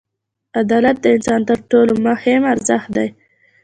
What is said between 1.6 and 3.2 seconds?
ټولو مهم ارزښت دی.